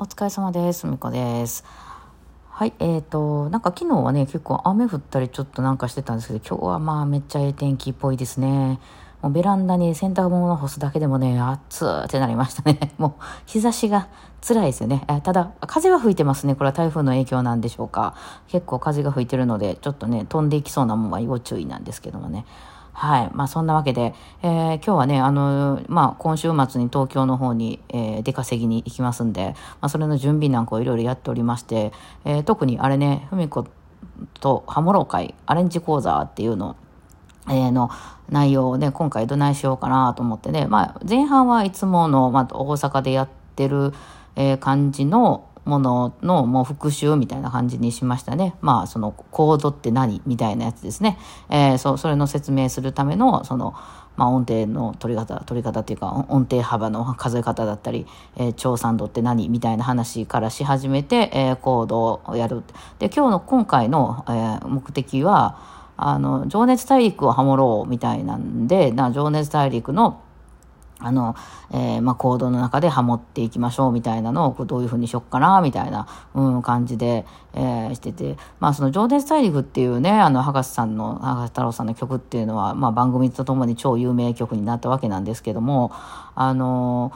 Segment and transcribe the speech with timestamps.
[0.00, 0.86] お疲れ様です。
[0.86, 1.64] みこです。
[2.50, 8.78] はい、えーと、なんか昨日はね、結構雨降ったりちょっとなんかしてたんですけど、今日はまあめっちゃええ天気っぽいですね。
[9.22, 12.78] もうベランダに洗濯物を干すだけでもね、暑ーってなりましたね。
[12.96, 14.06] もう日差しが
[14.40, 15.04] 辛いですよね。
[15.08, 16.54] えただ、風は吹いてますね。
[16.54, 18.14] これは台風の影響なんでしょうか。
[18.46, 22.46] 結構風が吹いてるので、ちょっとね、飛んでいきそうなもんは要注意なんですけどもね。
[23.00, 23.30] はい。
[23.32, 24.12] まあそんなわけで、
[24.42, 31.92] えー今日はね、あのまあ今週末に東京の方に、えー出稼ぎに行きますんで、まあそれの準備なんかをいろいろやっておりまして、
[32.24, 33.68] えー特にあれね、ふみこ
[34.40, 36.74] とハモロ会アレンジ講座っていうの
[37.48, 37.88] えーの
[38.30, 43.92] 内容をね、今回どないしようかなと思ってね、まあ前半はいつもの、まあ大阪でやってる、
[44.34, 48.54] えー感じのもののもう復習みたいな感じにしましたね。
[48.60, 50.22] まあそのコードって何？
[50.26, 51.18] みたいなやつですね。
[51.50, 53.74] えーそそれの説明するためのその
[54.16, 58.04] まあ、音程の取り方取り方っていうか音程幅の数え方だったり、
[58.36, 59.48] えー、超三度って何？
[59.48, 62.64] みたいな話からし始めて、えーコードをやる
[62.98, 65.60] で今日の今回の、えー目的は
[65.96, 70.22] あの情熱大陸をハモろうみたいなんでな情熱大陸の
[71.00, 71.36] あの、
[71.70, 85.92] えーまあ、コードの中でハモっていきましょうみたいなのをどういうふうにしよっかなみたいな、うん、感じで、えーしてて、まあ、その情熱大陸っていうね、あの、博士さんの、博士太郎さんの曲っていうのは、まあ、番組とともに超有名曲になったわけなんですけども、
[86.34, 87.12] あの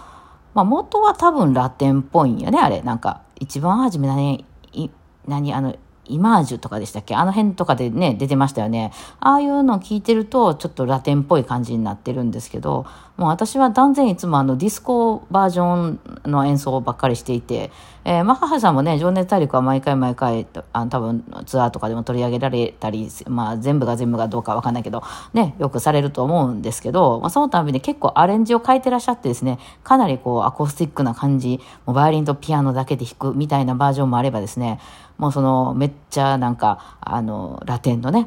[0.55, 2.83] まあ、元は多分ラテンっぽいんやね、あれ。
[2.83, 4.91] なんか、一番初め何、い、
[5.27, 7.15] 何、あの、イマージュとかでしたっけ？
[7.15, 8.93] あの辺とかでね、出てましたよね。
[9.21, 12.87] ああいうのを聞いてると、ちょっとラテンっぽい感じになってるんですけど、
[13.23, 17.71] もう私は断然いつもあのディスコバージョンの演奏ばっかりしていて、
[18.05, 34.81] えー、マッハさんもね、情熱大陸は毎回毎回、あの多分ツアーとかでも取り上げられたり、まあ全部が全部がどうかわかんないけど、ね、よくされると思うんですけど、まあ、そのたびに結構アレンジを変えてらっしゃってですね、かなりこうアコースティックな感じ、もうバイオリンとピアノだけで弾くみたいなバージョンもあればですね、
[35.19, 38.27] もうそのめっちゃなんか、あの、ラテンのね、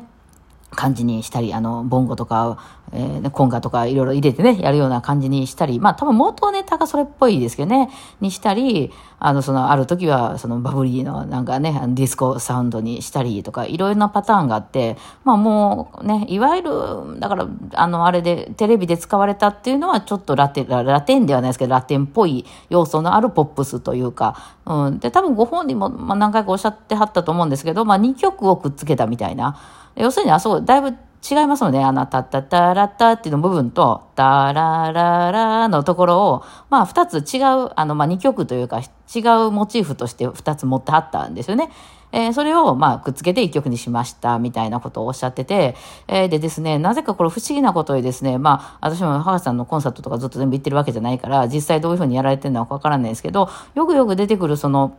[0.76, 2.58] 感じにしたり、あの、ボンゴとか、
[2.96, 7.90] えー、コンガとかいろいろ入れてね、やるような感じにしたり、まあ多分元ネタがそれっぽいですけどね、
[8.22, 24.36] にしたり、あの、その、ある時は、そのバブリーのなんかね、ディスコサウンドにしたりとか、いろいろなパターンがあって、まあもうね、いわゆる、だから、あの、あれで、テレビで使われたっていうのは、ちょっとラテン、ララテンではないですけど、ラテンっぽい要素のあるポップスというか、
[24.66, 25.00] うん。
[25.00, 29.58] で、多分ご本人も、まあ何回かおっしゃってはったと思うんですけど、まあ2曲をくっつけたみたいな、
[29.96, 30.94] 要するにあそこ、だいぶ
[31.28, 41.70] 違いますので、あの、タッタッタラッタっていうの部分と、タラララのところを、まあ、二つ違う、あの、まあ、二曲というか、違うモチーフとして二つ持ってはったんですよね。
[42.12, 45.76] えーそれを、まあ、くっつけて一曲にしました、みたいなことをおっしゃってて、
[46.08, 54.98] えーでですね、なぜかこれ不思議なことにですね、まあ、私も母さんのコンサートとかずっと全部行ってるわけじゃないから、実際どういうふうにやられてるのかわからないですけど、よくよく出てくるその、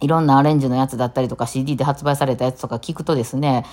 [0.00, 3.64] いろんなアレンジのやつだったりとか CD で発売されたやつとか聞くとですね、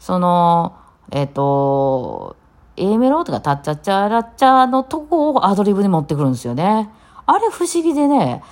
[0.00, 0.74] その、
[1.10, 2.36] えっ、と、
[2.76, 6.90] A メロとかタッチャッチャラッチャのとこをアドリブに持ってくるんですよね。
[7.26, 8.42] あれ不思議でね、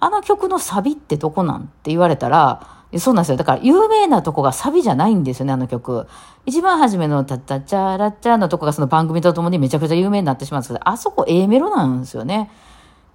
[0.00, 2.66] あの曲のサビってどこなんって言われたら、
[2.98, 3.36] そうなんですよ。
[3.36, 6.06] だから有名なとこがサビじゃないんですよね、あの曲。
[6.44, 12.50] 一番初めのタッタッチャラッチャのとこがその番組とともにめちゃくちゃ有名になってしまうんですけど、あそこ A メロなんですよね。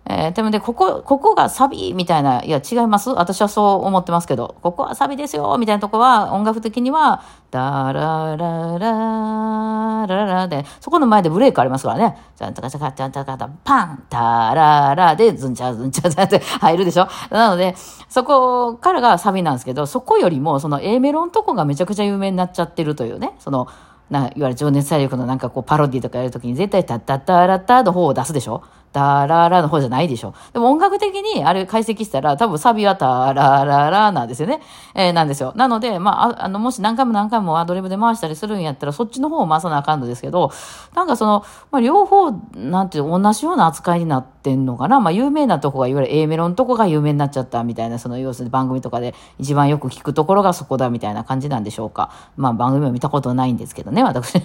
[0.09, 3.09] えーでもね、ここ、ここがサビみたいな、いや、違います。
[3.09, 12.17] 私はそう思ってますけど、ここはサビですよみたいなとこは、音楽的には、ダララララララで、そこの前でブレークありますからね。
[12.37, 17.07] ちゃんたかちゃかちゃんたかた、パンタララで、ズンチャズンチャズンって入るでしょ。
[17.29, 17.75] なので、
[18.07, 23.67] そこからがサビなんですけど、そこよりも、その A メロのとこがめちゃくちゃ有名になっちゃってるというね、その、
[24.09, 28.63] な、いわゆる情熱大陸のなんかこうパロディとかやるときに絶対タッタッタラッタの方を出すでしょ。
[28.93, 34.61] タララの方じゃないでしょでも音楽的にあれ解析したら多分サビはタラララなんですよね。
[34.95, 35.53] えーなんですよ。
[35.55, 40.51] なので、まあ、あの、もし何回も何回もアドリブで回したりするんやったらそっちの方を回さなあかんのですけど、
[40.95, 52.11] なんかその、まあ、両方、なんていう、同じような扱いになってんのかなまあ、有名なとこがいわゆる A メロのとこが有名になっちゃったみたいな、その要するに番組とかで一番よく聞くところがそこだみたいな感じなんでしょうか。
[52.35, 54.33] まあ、番組を見たことないんですけどね、私。
[54.39, 54.43] そう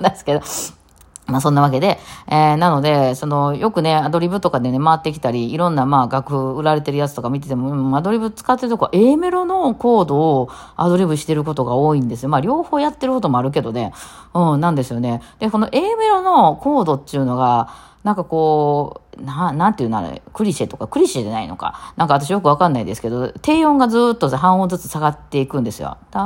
[0.00, 0.83] なんですけど。
[1.26, 1.98] まあそんなわけで、
[2.28, 12.28] えー、なので、その、よくね、アドリブとかでね、回ってきたり、いろんな、まあ、楽譜売られてるやつとか見てても、うんアドリブ使ってるとこは A メロのコードをアドリブしてることが多いんですよ。
[12.28, 13.92] まあ、両方やってることもあるけどね、
[14.34, 15.22] うん、なんですよね。
[15.38, 17.68] で、この A メロのコードっていうのが、
[18.04, 21.94] なんかこう、な、なんていうのあれ、クリシェとか、クリシェじゃないのか。
[21.96, 25.96] なんか私よくわかんないですけど、低音がずっと半音ずつ下がっていくんですよ。
[26.10, 26.20] タ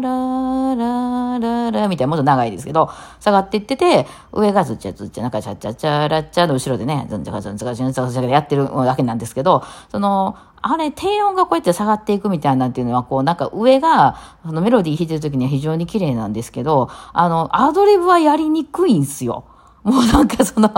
[0.00, 2.90] ラララララみたいなもっと長いですけど、
[3.20, 10.36] 下がっていってて、上がずっちゃずっちゃ、なんかチャチャチャラッチャの後ろでね、ズンチャカズンチャカズンチャカズンチャカやってるわけなんですけど、その、
[10.66, 19.44] あれ、低音がこうやって下がっていくみたいなんていうのは、こう、なんか上が、あの、メロディー弾いてる時には非常に綺麗なんですけど、あの、アドリブはやりにくいんすよ。
[19.84, 20.70] もうなんかその、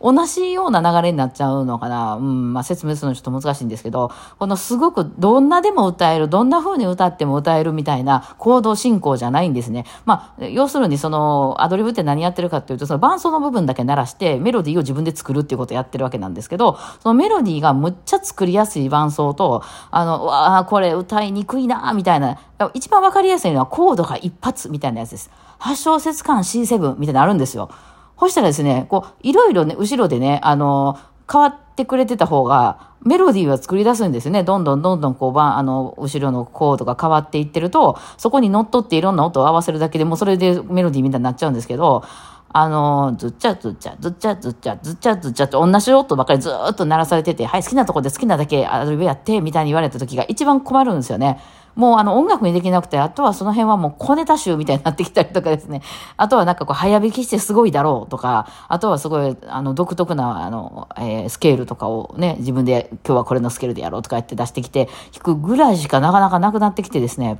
[0.00, 2.14] 同じような流れになっちゃうのかな。
[2.14, 9.84] うん、まあ説明するのちょっと難しいんですけど、このすごくどんなでも歌える、どんな風に歌っても歌えるみたいな行動進行じゃないんですね。
[10.04, 22.38] まあ、要するにその、アドリブって何やってるかっていうと、その伴奏の部分だけ鳴らして、メロディーを自分で作るっていうことをやってるわけなんですけど、そのメロディーがむっちゃ作りやすい伴奏と、あの、わあ、これ歌いにくいなみたいな、
[22.74, 25.30] 一番わかりやすいのはコードが一発みたいなやつです。
[25.58, 27.70] 8小節間 C7 みたいなのあるんですよ。
[28.18, 30.98] そしたらですね、こう、いろいろね、後ろでね、あの、
[31.30, 34.42] 変わってくれてた方が、メロディーは作り出すんですね。
[34.42, 42.02] どんどんどんどんこう、あの、後ろのコードが変わっていってると、そこに乗っ取っていろんな音を合わせるだけでもうそれでメロディーみたいになっちゃうんですけど、
[42.48, 51.38] あの、ずっちゃずっちゃ、ずっちゃずっちゃ、ずっちゃずっちゃって同じ音ばっかりずっと鳴らされてて、はい、好きなとこで好きなだけアドリブやって、みたいに言われた時が一番困るんですよね。
[51.76, 55.82] もうあの音楽にできなくて、あとはその辺はもう小ネタ集みたいになってきたりとかですね。
[56.16, 67.38] あとはなんかこう早弾きしてすごいだろうとか、あとはすごいあの独特なあの、えー、スケールとかをね、自分で今日はこれのスケールでやろうとかやって出してきて、弾くぐらいしかなかなかなくなってきてですね。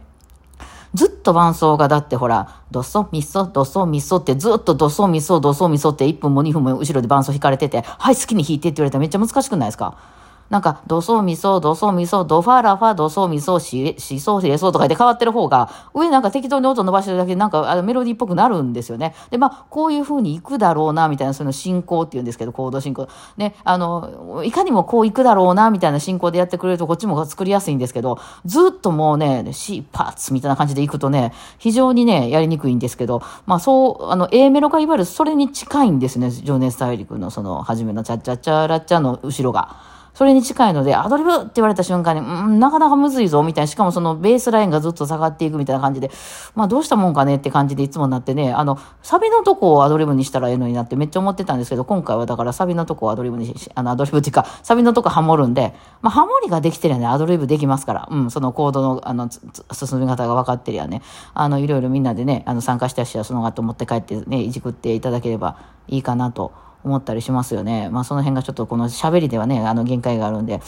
[0.94, 10.15] ずっと伴奏がだってほら、ドソミソ、ドソミソってずっとドソミソ、ドソミソって1分も2分も後ろで伴奏弾かれてて、はい、好きに弾いてって言われたらめっちゃ難しくないですか？
[10.48, 19.14] なんか、ドソミソ、ドソミソ、ドファラファ、ドソミソ、シシソ、シレソとかで変わってる方が、上なんか適当に音伸ばしてるだけでなんかあのメロディーっぽくなるんですよね。
[19.30, 23.08] で、まあ、こういう風に行くだろうな、みたいな、その進行って言うんですけど、コード進行。
[23.36, 39.95] ね、あの、いかにもこう行くだろうな、みたいな進行でやってくれるとこっちも作りやすいんですけど、ずっともうね、シーパーツみたいな感じで行くとね、非常にね、やりにくいんですけど、まあそう、あの、A メロがいわゆるそれに近いんですね、情熱大陸のその、初めのチャッチャッチャラッチャの後ろが。
[40.16, 43.66] それに近いので、アドリブって言われた瞬間に、うん、なかなかむずいぞ、みたいな。
[43.66, 46.10] しかもそのベースラインがずっと下がっていくみたいな感じで、
[46.54, 61.02] まあどうしたもんかねって感じでいつもなってね、あの、サビのとこをアドリブにしたらええのになってめっちゃ思ってたんですけど、今回はだからサビのとこをアドリブにし、あの、アドリブっていうか、サビのとこハモるんで、まあハモリができてりゃね、アドリブできますから、うん、そのコードの、あの、進み方が分かってりゃね、
[61.34, 65.58] あの、いろいろみんなでね、あの、参加した人はその後持って帰ってね、いじくっていただければ
[65.88, 66.64] いいかなと。
[66.86, 67.90] 思ったりしますよね。
[67.90, 70.60] まあその辺がちょっとこの喋りではね、あの限界があるんで、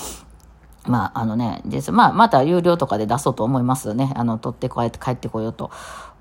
[0.86, 1.92] まあ、あのね、です。
[1.92, 4.12] まあ、また有料とかで出そうと思いますね。
[4.16, 5.70] あの、取ってこうやって帰ってこようと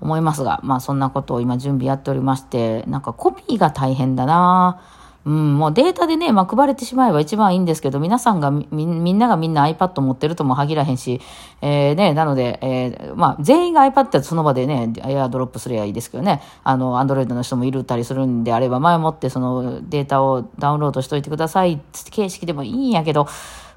[0.00, 4.82] 思いますが、まあ、そんなことを今準備やっておりまして、なんかコピーが大変だな
[5.28, 11.20] うん、もうデータでね、まあ、配れてしまえば一番いいんですけど、皆さんがみ、みんながみんな iPad 持ってるとも限らへんし、
[11.60, 21.78] えー、ね、なので、えー、まあ、全員が iPad ってその場でね、エアドロップすればいいですけどね、あの、Android の人もいるたりするんであれば、前もってそのデータをダウンロードしといてください
[22.10, 23.28] 形式でもいいんやけど、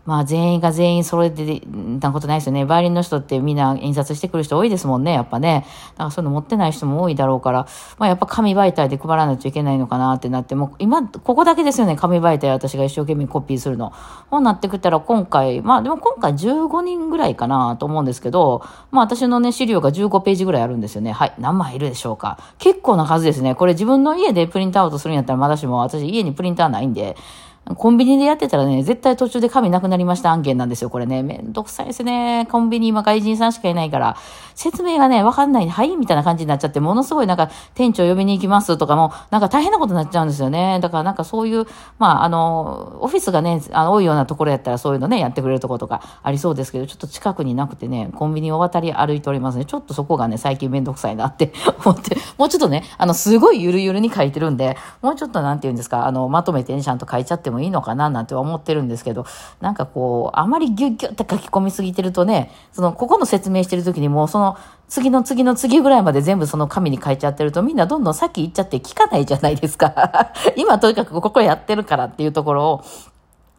[0.06, 1.62] まあ全員が全員それで、
[2.00, 2.66] なことないですよね。
[2.66, 5.66] バイオリンの人ってみんな印刷してくる人多いですもんね、やっぱね。
[5.94, 7.68] だからそういうの持ってない人も多いだろうから、
[8.00, 13.94] まあやっぱ紙媒体で配らないといけないのかなってなって、もう今、ここだけですよね、紙媒体私が一生懸命コピーするの。
[14.30, 21.12] こうなってくったら今回、まあでも今回15人ぐらいかなと思うんですけど、まあ私のね、資料が15ページぐらいあるんですよね。
[21.12, 21.34] はい。
[21.38, 22.40] 何枚いるでしょうか。
[22.58, 23.56] 結構な数ですね。
[23.56, 27.16] これ自分の家でプリントアウトするんやったらまだしも、私家にプリンターないんで、
[27.64, 31.22] コンビニでやってたらね、絶対途中で紙なくなりました案件なんですよ、これね。
[31.22, 32.48] めんどくさいですね。
[32.50, 34.18] コンビニ今外人さんしかいないから、
[34.56, 40.80] 説明がね、わかんない、はいみたいな感じになっちゃって、ものすごいなんか、店長呼びに行きますとかも、なんか大変なことになっちゃうんですよね。
[40.82, 41.68] だからなんかそういう、
[42.00, 49.66] まあ、あの、オフィスがね、あの多いようなところやったらそういうのね、やってくれるところとかありそうですけど、ちょっと近くになくてね、コンビニを渡り歩いておりますね。
[49.66, 51.54] ちょっとそこがね、最近めんどくさいなって
[51.86, 59.26] 思って、もうちょっとね、あの、すごいゆるゆるに書いてるんで、もうちょっとなんて言うんですか、あの、まとめてね、ちゃんと書いちゃってもいいのかな、なんて思ってるんですけど、
[59.60, 70.32] なんかこう、あまりギュッギュッって書き込みすぎてるとね、その、ここの説明してる時にもうその、次の次の次ぐらいまで全部その紙に書いちゃってるとみんなどんどん先行っちゃって聞かないじゃないですか。
[70.58, 72.84] 今とにかくここやってるからっていうところを、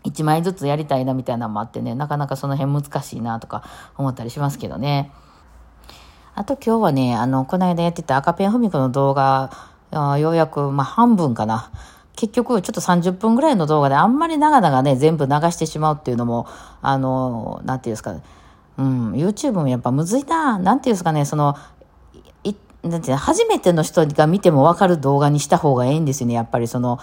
[0.05, 3.63] 一枚ずつやりたいなみたいなのもあってね、なかなかその辺難しいなとか
[3.97, 5.13] 思ったりしますけどね。
[6.35, 9.51] あと今日はね、あの、この間やってた赤ペンふみこの動画、
[10.19, 11.71] ようやく、まあ、半分かな。
[12.17, 16.47] 結局ちょっと30分ぐらいの動画であんまり長々ね、全部流してしまうっていうのも、
[16.81, 18.15] あの、なんていうんですか、
[18.79, 21.57] うん、YouTube もやっぱむずいな、なんていうんですかね、その、
[22.83, 26.35] なんて初めての人が見ても分かる動画にした方がいいんですよね。
[26.35, 26.99] やっぱりその、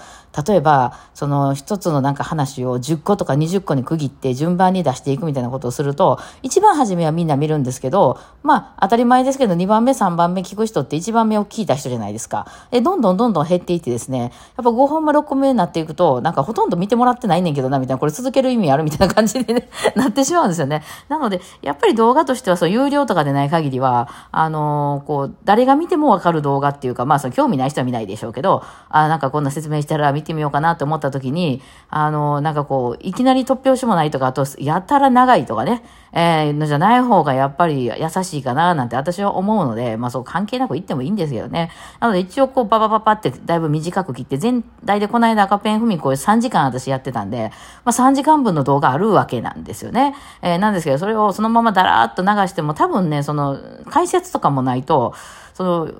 [0.45, 12.45] 例えば、その一つのなんか話を10個とか20個に区切って順番に出していくみたいなことをすると、一番初めはみんな見るんですけど、まあ当たり前ですけど2番目3番目聞く人って1番目を聞いた人じゃないですか。
[12.71, 20.83] で、どんどんどんどん減っていってですね、やっぱ5本目6本目になっていくと、なんかほとんど見てもらってないねんけどな、みたいな、これ続ける意味あるみたいな感じでね、 なってしまうんですよね。
[21.07, 41.71] なので、やっぱり動画としてはそう有料とかでない限りは、あのー、こう、誰がが見てもわかる動画っていうか、まあ、その興味ない人は見ないでしょうけど、あなんかこんな説明したら見てみようかなと思った時に、あの、なんかこう、いきなり突拍子もないとか、あと、やたら長いとかね、えー、のじゃない方がやっぱり優しいかななんて私は思うので、まあそう関係なく言ってもいいんですけどね。
[41.99, 47.51] なので一応こうババババってだいぶ短く切って、全体でこの間赤ペン踏みこれ3時間私やってたんで、
[47.85, 50.15] まあ3時間分の動画あるわけなんですよね。
[50.41, 53.59] えー、なんですけど、それをそのままだらーっと流しても多分ね、その
[53.89, 55.13] 解説とかもないと、
[55.59, 55.91] その、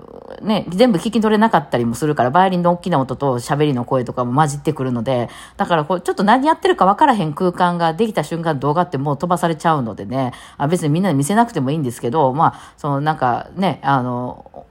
[0.42, 14.66] ね、全部聞き取れなかったりもするから、バイオリンの大きな音と喋りの声とかも混じってくるので、だからこう、ちょっと何やってるか分からへん空間ができた瞬間動画ってもう飛ばされちゃうのでね、あ別にみんなに見せなくてもいいんですけど、まあ、そのなんかね、あの、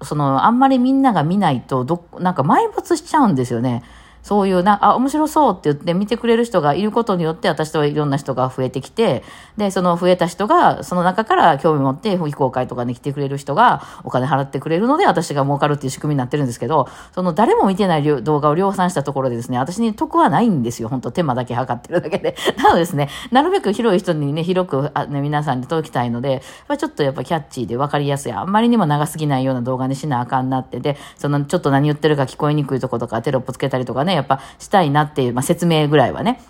[0.00, 3.82] その、あんまりみんなが見ないと、ど、なんか埋没しちゃうんですよね。
[4.24, 9.22] そういうな、あ、面白そうって言って見てくれる人がいることによって、私といろんな人が増えてきて、
[9.58, 20.88] で、その増えた人が、その中から興味持って非公開とかに来てくれる人がお金払ってくれるので、私が儲かるっていう仕組みになってるんですけど、その誰も見てない動画を量産したところでですね、私に得はないんですよ。
[20.88, 22.34] 本当手間だけ測ってるだけで。
[22.56, 36.40] なのでですね、なるべく広い人にね、広く、あね、皆さんに届きたいので、やっぱちょっとやっぱキャッチーで分かりやすい、あんまりにも長すぎないような動画にしなあかんなって、で、そのちょっと何言ってるか聞こえにくいとことかテロップつけたりとかね、やっぱしたいなっていう、まあ、説明ぐらいはね、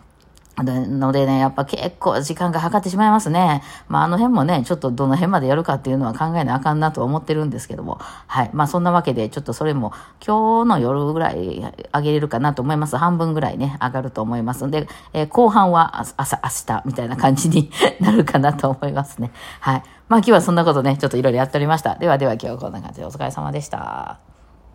[0.63, 3.63] のでね、やっぱ結構時間がかかってしまいますね。
[3.89, 7.99] まああの辺もね、ちょっとどの辺までやるかっていうのは考えなあかんなと思ってるんですけども。
[8.29, 8.51] はい。
[8.53, 9.93] まあそんなわけで、ちょっとそれも
[10.25, 11.61] 今日の夜ぐらい
[11.93, 12.97] 上げれるかなと思います。
[12.97, 19.33] 半分ぐらいね、上がると思いますので、えー、後半は朝、明日みたいな感じに なるかなと思いますね。
[19.59, 19.83] はい。
[20.09, 21.97] まあ今日はそんなことね、ちょっといろいろやっておりました。
[21.97, 24.34] ではでは今日はこんな感じでお疲れ様でした。